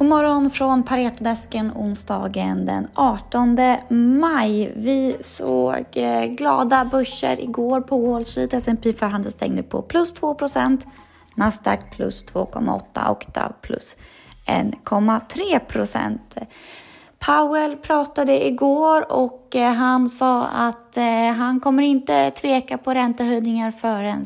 [0.00, 3.58] God morgon från Paretodesken onsdagen den 18
[4.20, 4.72] maj.
[4.76, 8.54] Vi såg eh, glada börser igår på Wall Street.
[8.54, 10.36] S&P 500 stängde på plus 2
[11.34, 13.96] Nasdaq plus 2,8 och Dow plus
[14.46, 16.18] 1,3%
[17.18, 23.70] Powell pratade igår och eh, han sa att eh, han kommer inte tveka på räntehöjningar
[23.70, 24.24] förrän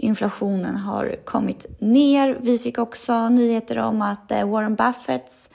[0.00, 2.38] inflationen har kommit ner.
[2.40, 5.50] Vi fick också nyheter om att eh, Warren Buffetts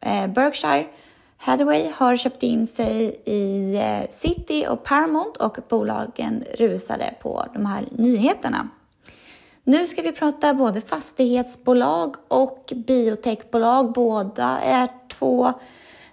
[0.00, 0.86] eh, Berkshire
[1.36, 7.66] Hathaway har köpt in sig i eh, City och Paramount och bolagen rusade på de
[7.66, 8.68] här nyheterna.
[9.64, 13.92] Nu ska vi prata både fastighetsbolag och biotechbolag.
[13.92, 15.52] Båda är två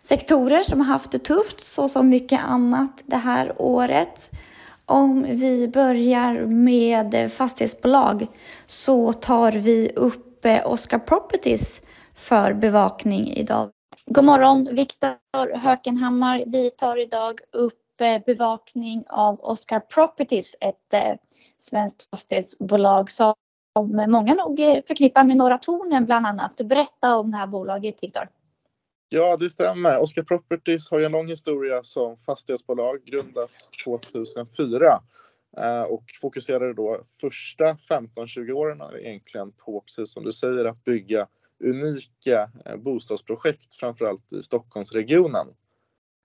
[0.03, 4.31] sektorer som har haft det tufft så som mycket annat det här året.
[4.85, 8.27] Om vi börjar med eh, fastighetsbolag
[8.65, 11.81] så tar vi upp eh, Oscar Properties
[12.15, 13.69] för bevakning idag.
[14.05, 16.43] God morgon, Viktor Hökenhammar.
[16.47, 21.17] Vi tar idag upp eh, bevakning av Oscar Properties, ett
[21.57, 23.33] svenskt fastighetsbolag som
[24.07, 26.61] många nog förknippar med Norra Tornen bland annat.
[26.65, 28.27] Berätta om det här bolaget, Viktor.
[29.15, 29.99] Ja, det stämmer.
[29.99, 33.51] Oscar Properties har ju en lång historia som fastighetsbolag, grundat
[33.85, 34.85] 2004
[35.57, 41.27] eh, och fokuserade då första 15-20 åren egentligen på, precis som du säger, att bygga
[41.63, 45.47] unika eh, bostadsprojekt, framförallt i Stockholmsregionen.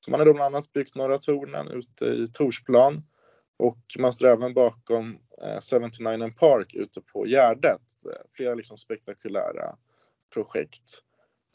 [0.05, 3.03] Så man har då bland annat byggt Norra Tornen ute i Torsplan
[3.57, 7.83] och man står även bakom eh, 79 Park ute på Gärdet.
[8.37, 9.77] Flera liksom spektakulära
[10.35, 11.03] projekt.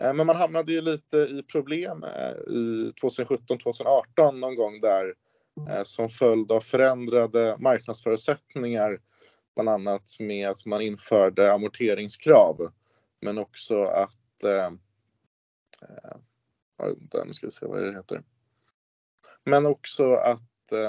[0.02, 5.13] Eh, men man hamnade ju lite i problem eh, i 2017-2018 någon gång där
[5.69, 8.99] eh, som följd av förändrade marknadsförutsättningar,
[9.55, 12.71] bland annat med att man införde amorteringskrav,
[13.21, 14.71] men också att eh,
[17.26, 18.23] nu ska vi se vad det heter.
[19.43, 20.42] Men också att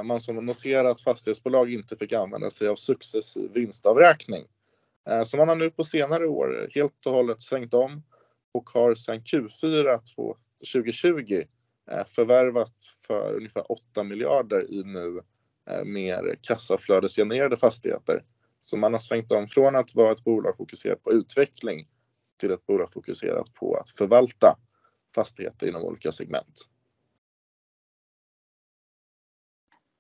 [0.04, 4.44] man som noterat fastighetsbolag inte fick använda sig av successiv vinstavräkning.
[5.08, 8.02] Eh, så man har nu på senare år helt och hållet svängt om
[8.54, 9.98] och har sedan Q4
[10.74, 11.44] 2020
[11.90, 12.74] eh, förvärvat
[13.06, 15.20] för ungefär 8 miljarder i nu
[15.70, 18.24] eh, mer kassaflödesgenererade fastigheter.
[18.60, 21.88] Så man har svängt om från att vara ett bolag fokuserat på utveckling
[22.36, 24.58] till ett bolag fokuserat på att förvalta
[25.14, 26.68] fastigheter inom olika segment.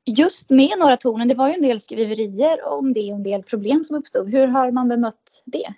[0.06, 3.42] Just med Norra Tornen, det var ju en del skriverier om det och en del
[3.42, 4.28] problem som uppstod.
[4.30, 5.74] Hur har man bemött det?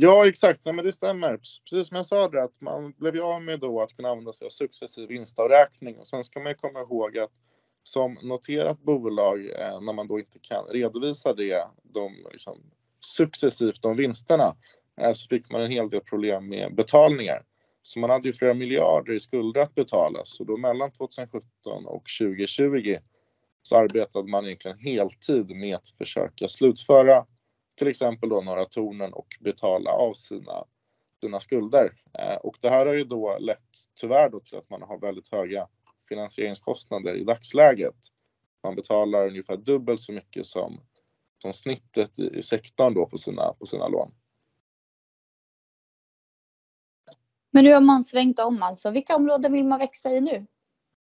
[0.00, 0.60] Ja, exakt.
[0.64, 1.36] Nej, men det stämmer.
[1.36, 4.32] Precis som jag sa, det, att man blev ju av med då att kunna använda
[4.32, 5.98] sig av successiv vinstavräkning.
[5.98, 7.30] Och sen ska man komma ihåg att
[7.82, 12.58] som noterat bolag, eh, när man då inte kan redovisa det, de, liksom,
[13.00, 14.56] successivt de vinsterna,
[15.00, 17.42] eh, så fick man en hel del problem med betalningar.
[17.82, 20.20] Så man hade ju flera miljarder i skulder att betala.
[20.24, 22.96] Så då mellan 2017 och 2020
[23.62, 27.26] så arbetade man egentligen heltid med att försöka slutföra
[27.78, 30.64] till exempel då Norra Tornen och betala av sina,
[31.20, 31.92] sina skulder.
[32.18, 33.68] Eh, och det här har ju då lett
[34.00, 35.68] tyvärr då till att man har väldigt höga
[36.08, 37.96] finansieringskostnader i dagsläget.
[38.62, 40.80] Man betalar ungefär dubbelt så mycket som,
[41.42, 44.14] som snittet i, i sektorn då på sina, på sina lån.
[47.50, 48.90] Men nu har man svängt om alltså.
[48.90, 50.46] Vilka områden vill man växa i nu?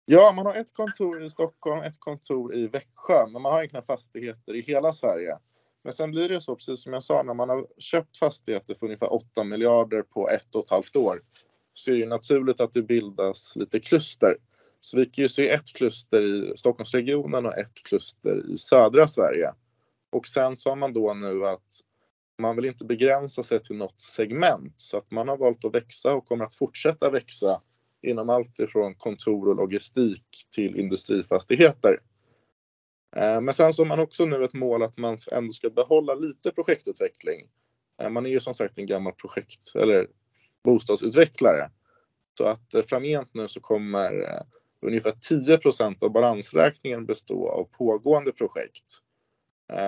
[0.05, 3.85] Ja, man har ett kontor i Stockholm, ett kontor i Växjö, men man har egentligen
[3.85, 5.39] fastigheter i hela Sverige.
[5.85, 8.87] Men sen blir det så, precis som jag sa, när man har köpt fastigheter för
[8.87, 11.23] ungefär 8 miljarder på ett och ett halvt år
[11.75, 14.37] så är det naturligt att det bildas lite kluster.
[14.81, 19.53] Så vi kan ju se ett kluster i Stockholmsregionen och ett kluster i södra Sverige.
[20.11, 21.81] Och sen sa man då nu att
[22.39, 26.15] man vill inte begränsa sig till något segment så att man har valt att växa
[26.15, 27.61] och kommer att fortsätta växa
[28.03, 31.99] inom allt ifrån kontor och logistik till industrifastigheter.
[33.17, 36.15] Eh, men sen så har man också nu ett mål att man ändå ska behålla
[36.15, 37.49] lite projektutveckling.
[38.03, 40.07] Eh, man är ju som sagt en gammal projekt eller
[40.65, 41.71] bostadsutvecklare.
[42.39, 44.43] Så att eh, framgent nu så kommer
[44.87, 48.85] ungefär 10% av balansräkningen bestå av pågående projekt.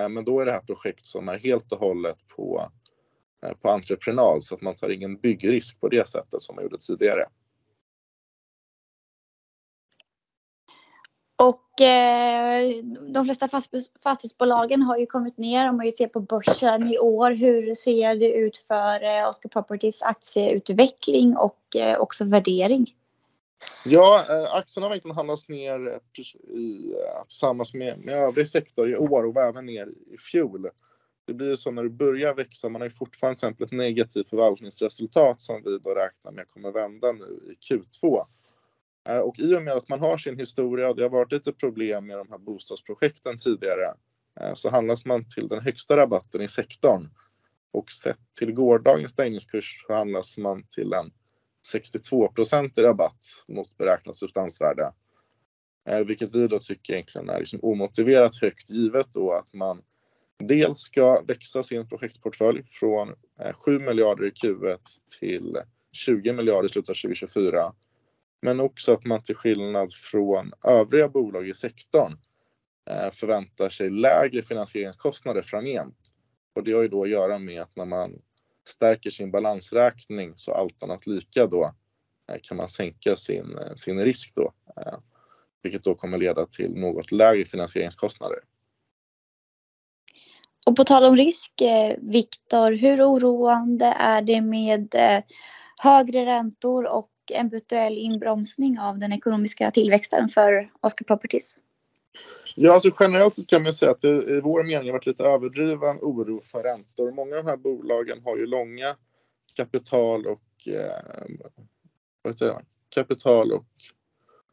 [0.09, 2.69] Men då är det här projekt som är helt och hållet på,
[3.61, 7.23] på entreprenad så att man tar ingen byggrisk på det sättet som man gjorde tidigare.
[11.37, 12.83] Och eh,
[13.13, 13.47] de flesta
[14.03, 17.31] fastighetsbolagen har ju kommit ner om man ser på börsen i år.
[17.31, 22.93] Hur ser det ut för eh, Oscar Properties aktieutveckling och eh, också värdering?
[23.85, 28.97] Ja, eh, aktierna har verkligen handlats ner i, eh, tillsammans med, med övrig sektor i
[28.97, 30.69] år och även ner i fjol.
[31.27, 34.29] det blir så när du börjar växa, man har ju fortfarande till exempel ett negativt
[34.29, 38.19] förvaltningsresultat som vi då räknar med kommer vända nu i Q2.
[39.09, 41.53] Eh, och i och med att man har sin historia och det har varit lite
[41.53, 43.93] problem med de här bostadsprojekten tidigare
[44.41, 47.09] eh, så handlas man till den högsta rabatten i sektorn.
[47.71, 51.11] Och sett till gårdagens stängningskurs så handlas man till en
[51.71, 52.33] 62
[52.77, 54.93] i rabatt mot beräknat substansvärde.
[55.89, 59.81] Eh, vilket vi då tycker egentligen är liksom omotiverat högt givet då att man
[60.39, 63.13] dels ska växa sin projektportfölj från
[63.65, 64.77] 7 miljarder i Q1
[65.19, 65.57] till
[65.91, 67.73] 20 miljarder i slutet av 2024
[68.41, 72.17] men också att man till skillnad från övriga bolag i sektorn
[72.89, 75.97] eh, förväntar sig lägre finansieringskostnader framgent.
[76.55, 78.21] Och det har ju då att göra med att när man
[78.67, 81.63] stärker sin balansräkning så allt annat lika då
[82.31, 84.53] eh, kan man sänka sin, eh, sin risk då.
[85.63, 88.39] Vilket då kommer leda till något lägre finansieringskostnader.
[90.65, 91.51] Och på tal om risk,
[91.97, 94.95] Viktor, hur oroande är det med
[95.81, 101.57] högre räntor och eventuell inbromsning av den ekonomiska tillväxten för Oscar Properties?
[102.55, 105.23] Ja, alltså generellt så kan man säga att det i vår mening har varit lite
[105.23, 107.11] överdriven oro för räntor.
[107.11, 108.95] Många av de här bolagen har ju långa
[109.55, 111.25] kapital och eh,
[112.21, 112.63] vad säger man?
[112.95, 113.65] kapital och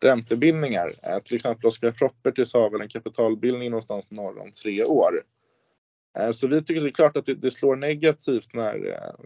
[0.01, 0.93] räntebindningar.
[1.03, 5.23] Eh, till exempel Oscar Properties har väl en kapitalbildning någonstans norr om tre år.
[6.19, 9.25] Eh, så vi tycker det är klart att det, det slår negativt när eh,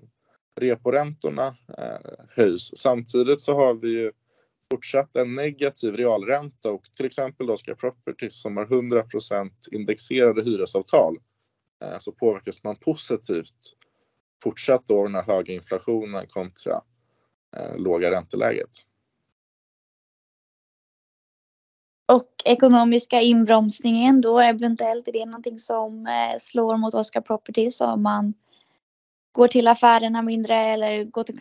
[0.56, 1.47] reporäntorna
[1.79, 2.70] eh, höjs.
[2.79, 4.12] Samtidigt så har vi ju
[4.70, 11.17] fortsatt en negativ realränta och till exempel då ska Properties som har 100% indexerade hyresavtal
[11.82, 13.73] eh, så påverkas man positivt
[14.43, 16.81] fortsatt då den här höga inflationen kontra
[17.56, 18.70] eh, låga ränteläget.
[22.12, 26.08] Och ekonomiska inbromsningen då eventuellt, är det någonting som
[26.38, 28.35] slår mot Oscar Properties om man
[29.36, 31.36] går till affärerna mindre eller går till,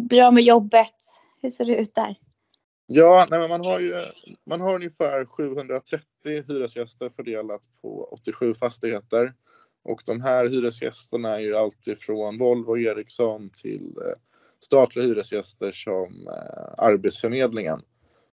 [0.00, 0.94] blir med jobbet?
[1.42, 2.16] Hur ser det ut där?
[2.86, 3.94] Ja, nej, men man har ju
[4.46, 9.34] man har ungefär 730 hyresgäster fördelat på 87 fastigheter.
[9.84, 14.18] Och de här hyresgästerna är ju alltifrån Volvo och Ericsson till eh,
[14.60, 17.80] statliga hyresgäster som eh, Arbetsförmedlingen.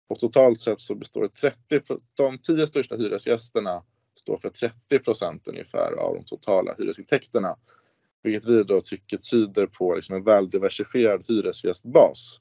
[0.07, 1.81] Och totalt sett så består 30,
[2.17, 3.83] de 10 största hyresgästerna
[4.15, 7.55] står för 30 procent ungefär av de totala hyresintäkterna.
[8.23, 12.39] Vilket vi då tycker tyder på liksom en väldiversifierad hyresgästbas.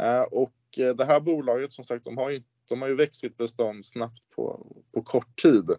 [0.00, 3.20] Eh, och eh, det här bolaget som sagt, de har ju, de har ju växt
[3.20, 5.70] sitt bestånd snabbt på, på kort tid.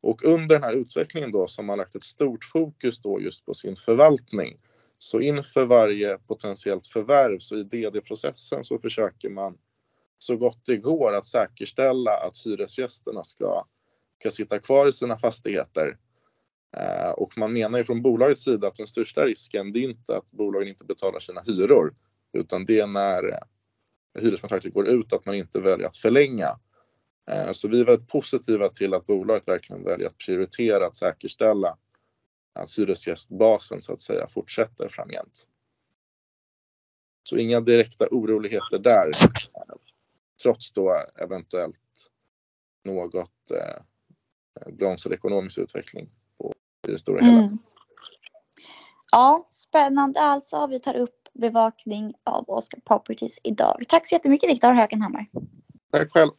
[0.00, 3.54] Och under den här utvecklingen då som har lagt ett stort fokus då just på
[3.54, 4.58] sin förvaltning.
[4.98, 9.58] Så inför varje potentiellt förvärv så i DD-processen så försöker man
[10.18, 13.66] så gott det går att säkerställa att hyresgästerna ska,
[14.18, 15.96] ska sitta kvar i sina fastigheter
[16.76, 20.16] Eh, och man menar ju från bolagets sida att den största risken det är inte
[20.16, 21.94] att bolagen inte betalar sina hyror
[22.32, 23.38] utan det är när eh,
[24.22, 26.58] hyreskontraktet går ut att man inte väljer att förlänga.
[27.30, 31.78] Eh, så vi är väldigt positiva till att bolaget verkligen väljer att prioritera att säkerställa
[32.54, 35.48] att hyresgästbasen så att säga fortsätter framgent.
[37.22, 39.10] Så inga direkta oroligheter där
[40.42, 41.80] trots då eventuellt
[42.84, 43.50] något
[44.72, 46.10] bromsad ekonomisk utveckling
[46.88, 47.38] i det stora hela.
[47.38, 47.58] Mm.
[49.12, 50.66] Ja, spännande alltså.
[50.66, 53.82] Vi tar upp bevakning av Oscar Properties idag.
[53.88, 55.26] Tack så jättemycket Viktor Hökenhammar.
[55.92, 56.30] Tack själv.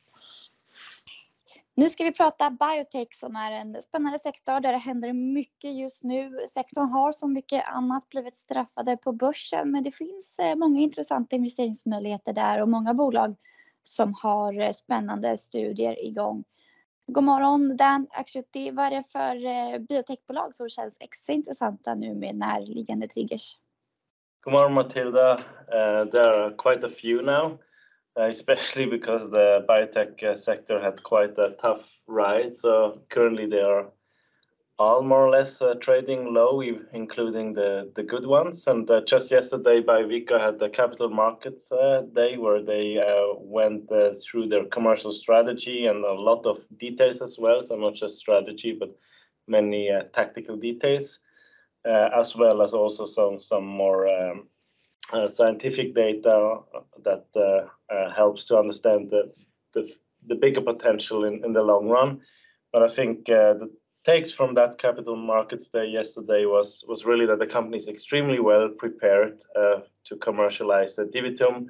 [1.76, 6.04] Nu ska vi prata biotech som är en spännande sektor där det händer mycket just
[6.04, 6.32] nu.
[6.50, 11.36] Sektorn har som mycket annat blivit straffade på börsen men det finns eh, många intressanta
[11.36, 13.36] investeringsmöjligheter där och många bolag
[13.84, 16.44] som har eh, spännande studier igång.
[17.10, 18.72] God morgon Dan Akshuti.
[18.72, 23.58] Vad är det för eh, biotechbolag som känns extra intressanta nu med närliggande triggers?
[24.42, 25.32] God morgon Matilda.
[25.32, 27.60] Eh, uh, there are quite a few now,
[28.20, 32.56] uh, especially because the biotech uh, sector had quite a tough ride.
[32.56, 33.86] So currently they are
[34.80, 36.62] all more or less uh, trading low,
[36.94, 38.68] including the, the good ones.
[38.68, 43.40] And uh, just yesterday, by Biovica had the capital markets uh, day where they uh,
[43.40, 47.62] went uh, through their commercial strategy and a lot of details as well.
[47.62, 48.96] So not just strategy, but
[49.48, 51.20] many uh, tactical details,
[51.86, 54.48] as well as also some some more um,
[55.30, 56.60] scientific data
[57.04, 57.70] that
[58.16, 59.32] helps to understand the,
[59.74, 59.90] the
[60.28, 62.20] the bigger potential in, in the long run.
[62.74, 63.72] But I think the
[64.08, 68.40] takes from that capital markets day yesterday was was really that the company is extremely
[68.40, 71.68] well prepared uh, to commercialize the Divitum.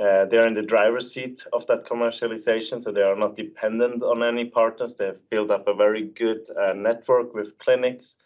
[0.00, 4.22] Uh, they're in the driver's seat of that commercialization, so they are not dependent on
[4.22, 4.96] any partners.
[4.96, 8.16] They have built up a very good uh, network with clinics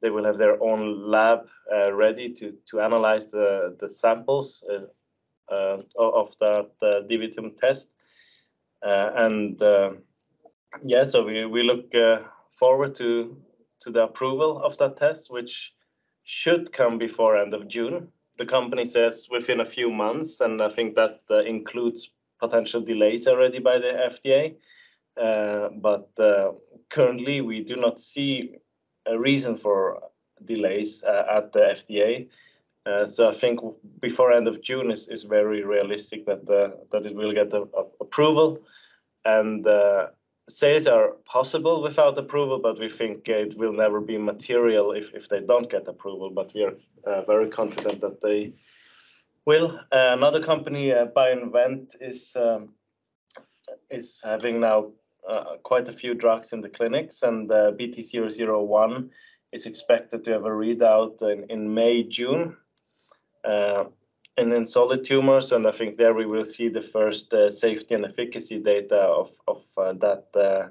[0.00, 5.54] they will have their own lab uh, ready to to analyze the the samples uh,
[5.54, 7.94] uh, of that uh, DiviTum test,
[8.82, 9.60] and
[10.84, 11.90] yeah, so we we look
[12.58, 13.36] forward to
[13.86, 15.72] the approval of that test, which
[16.24, 18.08] should come before end of June.
[18.36, 23.26] The company says within a few months, and I think that uh, includes potential delays
[23.26, 24.56] already by the FDA.
[25.20, 26.52] Uh, but uh,
[26.90, 28.56] currently, we do not see
[29.06, 30.00] a reason for
[30.44, 32.28] delays at the FDA.
[33.06, 33.60] So I think
[34.00, 37.52] before end of June is, very realistic that that it will get
[38.00, 38.64] approval,
[39.24, 39.66] and
[40.48, 45.28] sales are possible without approval, but we think it will never be material if, if
[45.28, 46.30] they don't get approval.
[46.30, 46.74] But we are
[47.04, 48.52] uh, very confident that they
[49.44, 49.78] will.
[49.92, 52.70] Uh, another company, uh, BioInvent, is um,
[53.90, 54.90] is having now
[55.28, 59.08] uh, quite a few drugs in the clinics, and uh, BT001
[59.52, 62.56] is expected to have a readout in, in May, June.
[64.38, 67.96] And in solid tumors, and I think there we will see the first uh, safety
[67.96, 69.32] and efficacy data of,
[69.76, 70.68] uh, that uh,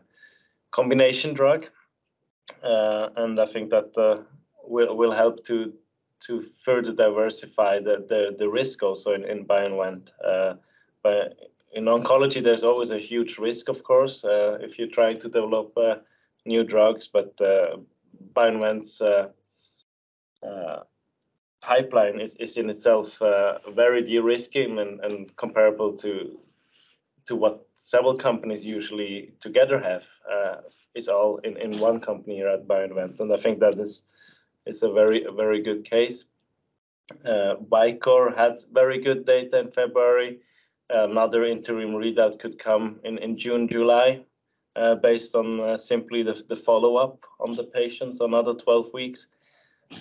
[0.72, 1.68] combination drug.
[2.64, 4.24] Uh, and I think that uh,
[4.64, 5.74] will, will help to
[6.20, 10.10] to further diversify the, risk also in, in BioInvent.
[10.26, 10.56] Uh,
[11.04, 11.38] but
[11.74, 15.78] in oncology, there's always a huge risk, of course, if you're trying to develop
[16.44, 17.38] new drugs, but
[18.34, 19.00] BioInvent's
[21.68, 26.40] pipeline is, is in itself uh, very de-risking and, and comparable to
[27.26, 30.62] to what several companies usually together have uh,
[30.96, 33.20] is all in, in one company here at BioInvent.
[33.20, 34.04] And I think that is
[34.66, 36.24] is a very a very good case.
[37.26, 40.40] Uh, Vicore had very good data in February.
[40.90, 44.22] Another interim readout could come in, in June, July,
[44.78, 49.28] uh, based on uh, simply the, the follow-up on the patients, another 12 weeks.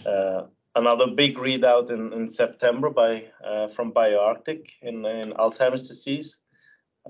[0.05, 0.43] Uh,
[0.77, 6.39] another big readout in, in September by uh, from BioArctic in, in Alzheimer's disease.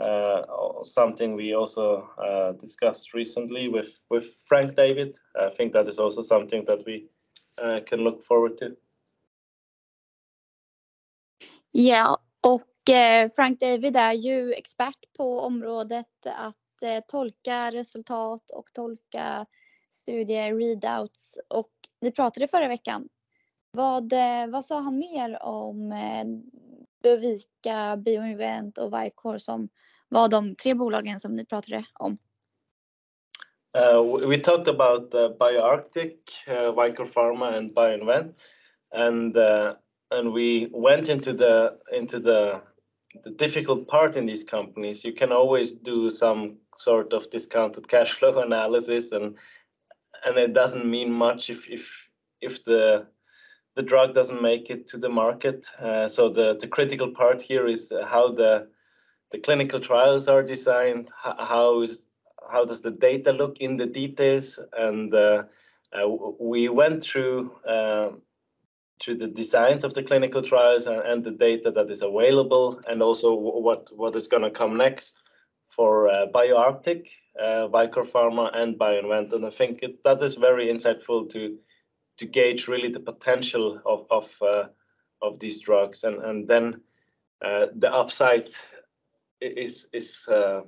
[0.01, 0.43] Uh,
[0.85, 5.17] something we also uh, discussed recently with, with Frank David.
[5.41, 7.09] I think that is also something that we
[7.63, 8.77] uh, can look forward to.
[11.73, 18.73] Ja, och eh, Frank David är ju expert på området att eh, tolka resultat och
[18.73, 19.47] tolka
[19.91, 21.71] studier, readouts och
[22.01, 23.09] vi pratade förra veckan
[23.77, 26.25] vad, eh, vad sa han mer om eh,
[27.97, 29.69] Bioinvent och Vicor som
[30.09, 32.19] var de tre bolagen som ni pratade om?
[33.77, 36.17] Uh, we talked about uh, BioArctic,
[36.49, 38.35] uh, Vicor Pharma, and BioInvent,
[38.95, 39.75] and uh,
[40.11, 42.61] and we went into the into the
[43.23, 45.05] the difficult part in these companies.
[45.05, 49.37] You can always do some sort of discounted cash flow analysis, and
[50.25, 52.09] and it doesn't mean much if if
[52.41, 53.07] if the
[53.77, 55.71] the drug doesn't make it to the market.
[55.79, 58.69] Uh, so the, the critical part here is how the
[59.33, 62.07] the clinical trials are designed, how is
[62.51, 65.43] how does the data look in the details, and uh,
[65.93, 68.11] uh, we went through uh,
[69.01, 73.03] through the designs of the clinical trials and, and, the data that is available, and
[73.03, 75.23] also what what is going to come next
[75.69, 77.09] for uh, BioArctic,
[77.43, 79.33] uh, and BioInvent.
[79.33, 81.59] And I think it, that is very insightful to
[82.17, 84.65] to gauge really the potential of of uh,
[85.23, 86.81] of these drugs, and and then
[87.45, 88.49] uh, the upside
[89.41, 90.63] is is uh,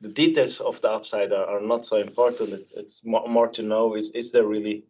[0.00, 2.52] the details of the upside are, are not so important.
[2.52, 4.84] It's it's more, more to know is is there really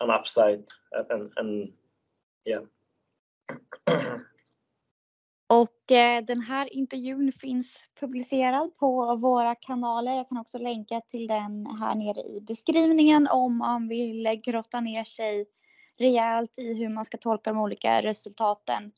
[0.00, 0.64] an upside
[1.10, 1.72] and and
[2.44, 2.60] yeah.
[5.52, 10.16] Och eh, den här intervjun finns publicerad på våra kanaler.
[10.16, 15.04] Jag kan också länka till den här nere i beskrivningen om man vill grotta ner
[15.04, 15.46] sig
[15.98, 18.92] rejält i hur man ska tolka de olika resultaten.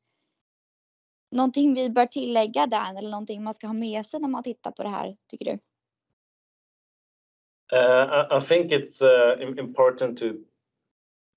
[1.31, 4.71] Någonting vi bör tillägga Dan eller någonting man ska ha med sig när man tittar
[4.71, 5.59] på det här tycker du?
[7.77, 10.27] Uh, I think it's uh, important to,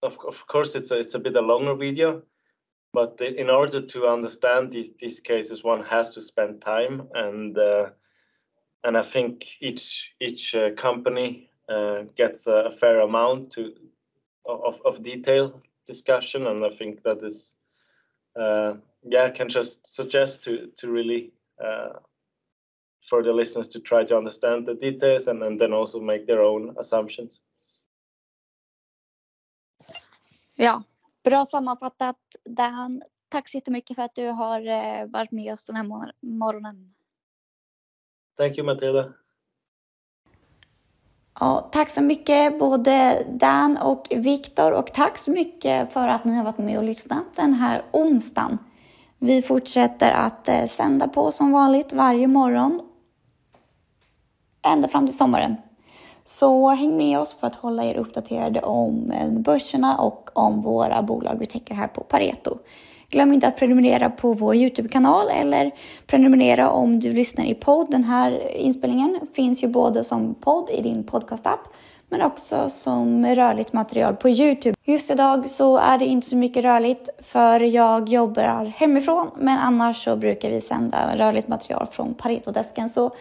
[0.02, 2.22] of, of course, it's a, it's a bit a longer video.
[2.94, 7.90] But in order to understand these these cases, one has to spend time, and uh,
[8.84, 13.74] and I think each each uh, company uh, gets a, fair amount to
[14.46, 17.56] of of detail discussion, and I think that is
[18.40, 21.32] uh, yeah, I can just suggest to to really.
[21.64, 22.00] Uh,
[23.10, 26.42] for the listeners to try to understand the details and, and then also make their
[26.42, 27.40] own assumptions.
[30.58, 30.84] Ja,
[31.28, 32.16] Bra sammanfattat
[32.46, 33.02] Dan.
[33.30, 35.84] Tack så jättemycket för att du har eh, varit med oss den här
[36.22, 36.94] morgonen.
[38.38, 39.14] Thank you Matilda.
[41.40, 46.36] Ja, tack så mycket både Dan och Viktor och tack så mycket för att ni
[46.36, 48.58] har varit med och lyssnat den här onsdagen.
[49.20, 52.82] Vi fortsätter att eh, sända på som vanligt varje morgon
[54.62, 55.56] ända fram till sommaren.
[56.30, 61.02] Så häng med oss för att hålla er uppdaterade om eh, börserna och om våra
[61.02, 62.58] bolag vi täcker här på Pareto.
[63.10, 65.72] Glöm inte att prenumerera på vår Youtube-kanal eller
[66.08, 67.92] prenumerera om du lyssnar i podd.
[67.92, 71.60] Den här inspelningen finns ju både som podd i din podcastapp
[72.10, 74.78] men också som rörligt material på Youtube.
[74.86, 80.04] Just idag så är det inte så mycket rörligt för jag jobbar hemifrån men annars
[80.04, 82.90] så brukar vi sända rörligt material från Paretodesken.
[82.90, 83.12] Så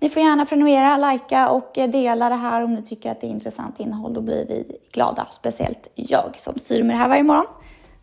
[0.00, 3.26] ni får gärna prenumerera, likea och eh, dela det här om ni tycker att det
[3.26, 4.14] är intressant innehåll.
[4.14, 7.46] Då blir vi glada, speciellt jag som styr med det här varje morgon.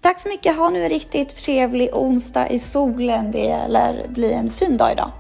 [0.02, 0.58] Tack så mycket.
[0.58, 3.32] Ha nu en riktigt trevlig onsdag i solen.
[3.32, 5.12] Det lär bli en fin dag idag.